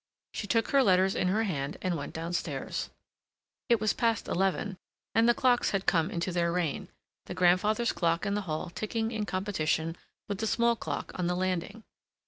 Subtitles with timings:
[0.33, 2.89] She took her letters in her hand and went downstairs.
[3.69, 4.77] It was past eleven,
[5.13, 6.89] and the clocks had come into their reign,
[7.27, 9.95] the grandfather's clock in the hall ticking in competition
[10.27, 11.83] with the small clock on the landing.